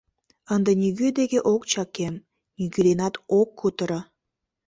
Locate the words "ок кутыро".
3.39-3.99